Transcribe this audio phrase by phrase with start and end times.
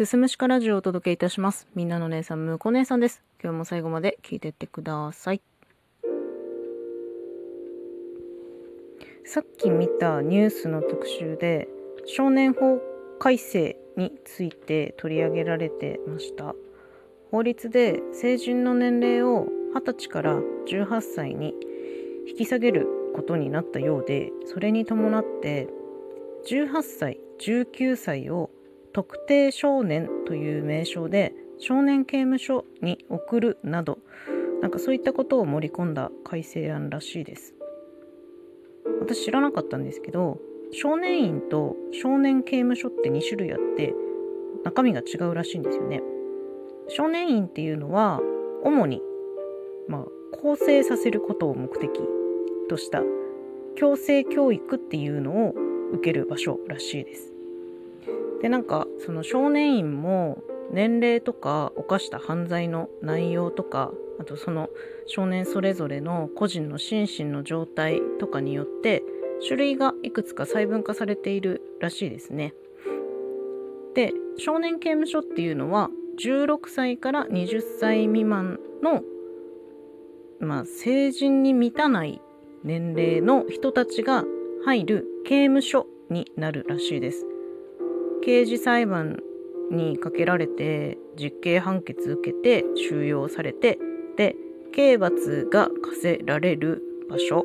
[0.00, 1.68] すすむしかラジオをお届けいたします。
[1.74, 3.22] みんなの姉さん、むこ姉さんです。
[3.42, 5.42] 今日も最後まで聞いてってください。
[9.26, 11.68] さっき見たニュースの特集で、
[12.06, 12.80] 少年法
[13.18, 16.54] 改正について取り上げられてました。
[17.30, 21.52] 法律で成人の年齢を20歳から18歳に
[22.26, 25.68] 引き下げることになったようで、それに伴って
[26.46, 28.48] 18歳、19歳を
[28.92, 33.98] 特定少年という名称で少年刑務所に送るなど
[34.62, 37.54] なんかそういったことを盛り込んだ改正案らしいです。
[39.00, 40.38] 私知らなかったんですけど
[40.72, 43.94] 少年院と少年刑務所って2種類あって
[44.64, 46.02] 中身が違うらしいんですよね。
[46.88, 48.20] 少年院っていうのは
[48.64, 49.00] 主に
[49.88, 50.04] まあ
[50.42, 51.90] 更生させることを目的
[52.68, 53.02] とした
[53.76, 55.54] 強制教育っていうのを
[55.92, 57.32] 受ける場所らしいです。
[58.42, 64.68] でなんかその少年院も年齢とか犯した犯罪の内容とかあとその
[65.06, 69.02] 少年それぞれの個人の心身の状態とかによって
[69.44, 72.54] 種類がいくつか細分化されているらしいですね。
[73.94, 75.90] で少年刑務所っていうのは
[76.22, 79.02] 16歳から20歳未満の、
[80.38, 82.20] まあ、成人に満たない
[82.62, 84.24] 年齢の人たちが
[84.64, 87.29] 入る刑務所になるらしいです。
[88.22, 89.18] 刑事裁判
[89.70, 93.78] にかけられて実刑判決受けて収容されて
[94.16, 94.36] で
[94.72, 97.44] 刑罰が課せられる場所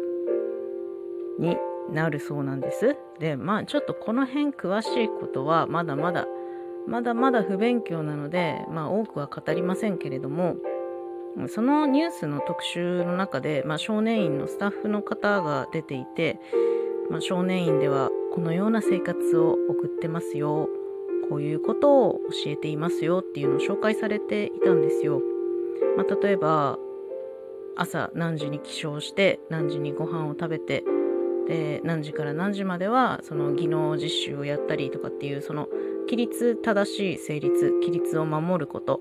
[1.39, 1.57] に
[1.91, 2.95] なるそうなんです。
[3.19, 6.27] でまあちょっとこの辺詳しいことはまだまだ
[6.87, 10.55] まだまだ不勉強なのでまあ多くは語りませんけれども
[11.49, 16.39] そのニュースの特集の中で、まあ、少年院のスタッフの方が出ていて、
[17.09, 20.67] まあ、少年院ではこのような生活を送ってますよ。
[21.29, 25.21] こういうことを教えていますよっていうのを紹介されていたんですよ。
[25.95, 26.77] まあ、例えば
[27.77, 30.83] 朝何時に起床して何時にご飯を食べて
[31.47, 35.69] で何時から何時まではその技能実習をやったりとかっていうその
[36.01, 38.99] 規律正しい成立規律を守ること。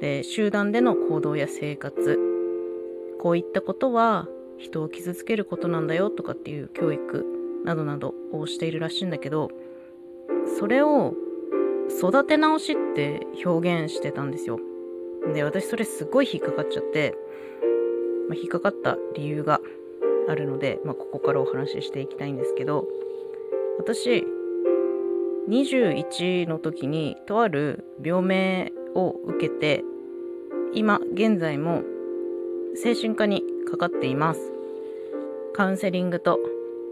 [0.00, 2.18] で集団での行動や生活。
[3.20, 4.26] こういったことは
[4.56, 7.39] 人を傷つけることなんだよとかっていう教育。
[7.64, 9.50] などなどをしているらしいんだけど
[10.58, 11.14] それを
[11.90, 14.58] 育て直しって表現してたんですよ。
[15.34, 17.14] で私それすごい引っかかっちゃって、
[18.28, 19.60] まあ、引っかかった理由が
[20.28, 22.86] あるので、まあ、ここからお話ししていきたいんですけど
[23.78, 24.24] 私
[25.48, 29.84] 21の時にとある病名を受けて
[30.72, 31.82] 今現在も
[32.76, 34.52] 精神科にかかっています。
[35.52, 36.38] カウンセリングと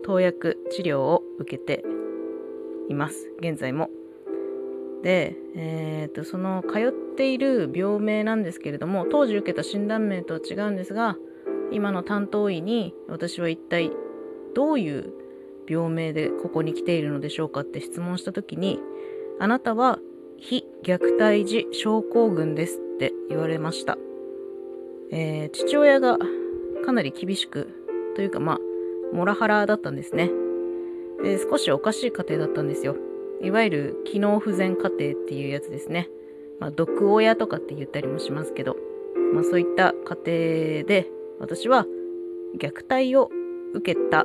[0.04, 1.84] 投薬治療を受けて
[2.88, 3.30] います。
[3.40, 3.90] 現在も。
[5.02, 11.16] で、えーと、その通っている病名なんですけれども当時受けた診断名とは違うんですが
[11.70, 13.92] 今の担当医に私は一体
[14.54, 15.12] どういう
[15.68, 18.80] 病名でここに来ているのでしょうかって質問した時に
[19.38, 19.98] あなたは
[20.38, 23.98] 非虐待児症候群ですって言われました、
[25.12, 26.16] えー、父親が
[26.84, 27.68] かなり厳しく
[28.16, 28.58] というかまあ
[29.12, 30.30] モラハラだったんですね
[31.22, 32.96] で少しおかしい家庭だったんですよ
[33.40, 34.96] いわゆる機能不全家庭っ
[35.26, 36.08] ていうやつですね。
[36.60, 38.76] まあ、毒親とかって言ったりもしますけど、
[39.32, 41.08] まあ、そういった家庭で
[41.38, 41.86] 私は
[42.58, 43.30] 虐待を
[43.74, 44.24] 受けた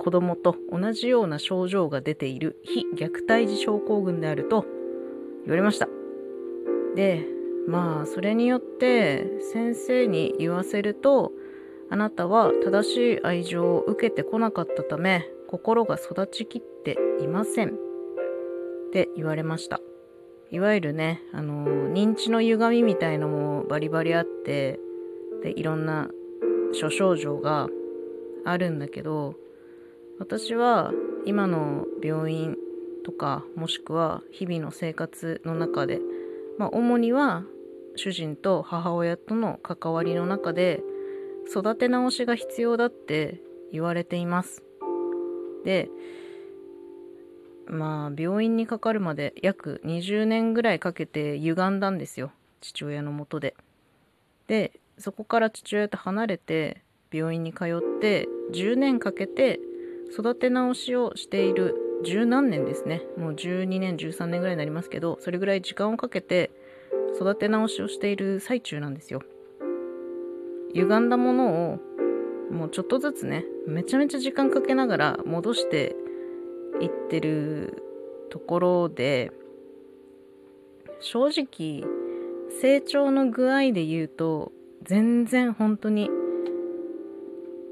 [0.00, 4.64] 子供と同じような症状が出ている非虐待児症候群であると
[5.44, 5.88] 言われました。
[6.96, 7.26] で、
[7.68, 11.32] まあそれによって先生に言わせると
[11.90, 17.70] あなたは正しい愛情を受けてこなかったため心が育ちきっていません。
[17.70, 17.72] っ
[18.92, 19.80] て言われました。
[20.50, 24.80] いわゆるね、あの、認知の歪みみたいのもバリバリあって、
[25.42, 26.10] で、いろんな
[26.72, 27.68] 諸症状が
[28.44, 29.34] あるんだけど、
[30.18, 30.92] 私は
[31.24, 32.56] 今の病院
[33.04, 36.00] とか、もしくは日々の生活の中で、
[36.58, 37.44] まあ、主には
[37.94, 40.82] 主人と母親との関わりの中で、
[41.48, 43.40] 育て直しが必要だって
[43.72, 44.62] 言われています。
[45.64, 45.88] で、
[47.70, 53.54] まあ病院にかかるまで約20年ぐらいかけて歪んだんですよ父親のもとで。
[54.48, 56.82] でそこから父親と離れて
[57.12, 59.60] 病院に通って10年かけて
[60.12, 66.50] 育て直しをしている十何年ですねもう12年13年ぐらいになりますけどそれぐらい時間をかけて
[67.14, 69.22] 育て直しをしている最中なんですよ。
[70.74, 71.78] 歪んだものを
[72.52, 75.94] もうちょっとずつねめちゃめちゃ時間かけながら戻して
[76.80, 77.82] 行ってる
[78.30, 79.32] ところで
[81.00, 81.84] 正直
[82.60, 84.52] 成長の具合で言うと
[84.82, 86.10] 全然本当に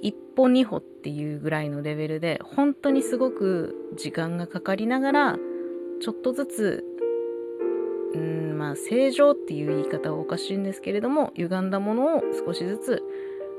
[0.00, 5.36] 一歩二歩っていうぐらいのレベルで本当にすごく時間がかかりながら
[6.00, 6.84] ちょっとずつ
[8.14, 13.02] うんまあ正常っていう言い方はおかしいんですけれども歪んだものを少しずつ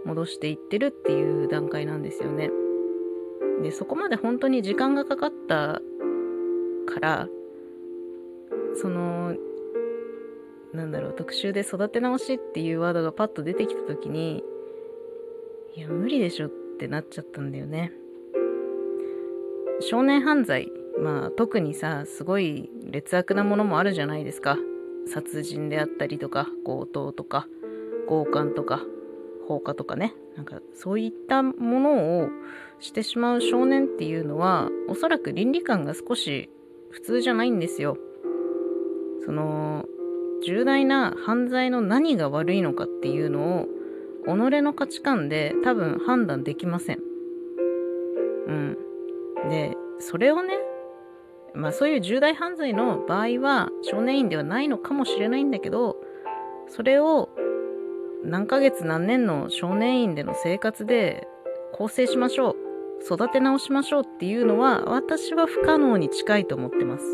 [0.05, 2.49] 戻していってるっていう段階なんですよね。
[3.61, 5.81] でそこまで本当に時間がかかった
[6.87, 7.27] から
[8.75, 9.35] その
[10.73, 14.43] なんだろう特集で育て直しっていうワードがパッと出てきた時に
[15.75, 16.49] いや無理でしょっ
[16.79, 17.91] てなっちゃったんだよね
[19.81, 24.57] 少年犯罪まあ特にさすごい劣悪なものもあるじゃないですか
[25.07, 27.47] 殺人であったりとか強盗とか
[28.07, 28.81] 強姦とか
[29.47, 32.29] 放火とかねなんかそういったものを
[32.79, 36.49] してしまう少年っていうのはおそらく倫理観が少し
[36.91, 37.97] 普通じゃないんですよ
[39.25, 39.85] その
[40.45, 43.67] 重大な犯罪の何が悪いのかっていうのを
[44.25, 46.99] 己の価値観で多分判断できません。
[48.47, 48.77] うん。
[49.49, 50.57] で、それをね、
[51.53, 55.97] まあそういう重大犯罪の場合は少年院ではないのかもしれないんだけど、
[56.67, 57.29] それを
[58.23, 61.27] 何ヶ月何年の少年院での生活で
[61.73, 62.55] 構成しましょう。
[63.01, 67.05] 育て直しましょうっていうのは私は不可能に近いと思ってます。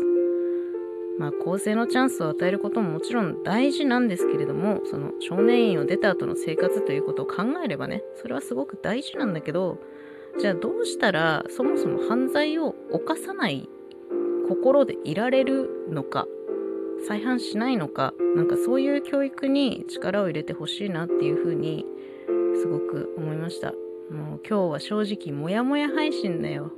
[1.18, 9.78] まあ、更生のチャンスを与えることももちろん大事なんですけれども、その少年院を出た後の生活ということを考えればね、それはすごく大事なんだけど、
[10.38, 13.68] じゃあどうしたらそもそも犯罪を犯さない
[14.48, 16.26] 心でいられるのか、
[17.06, 21.84] 再犯しないのか、なんかそういう教育に力を入れてほしいなっていうふうに
[22.54, 23.72] すごく思いました。
[24.10, 26.72] もう今日は正直モヤモヤ配信だよ。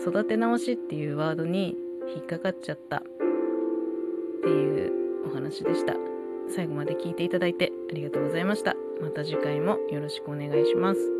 [0.00, 1.76] 育て直しっていうワードに
[2.14, 2.98] 引っかかっちゃった。
[2.98, 3.02] っ
[4.42, 4.92] ていう
[5.26, 5.94] お話でした。
[6.48, 8.76] 最後まで聞いていただいてありがとうございました。
[9.00, 11.15] また次回もよろしくお願いします。